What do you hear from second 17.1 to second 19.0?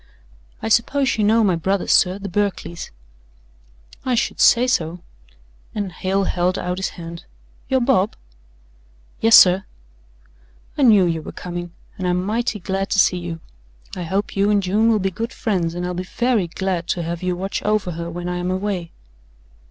you watch over her when I'm away."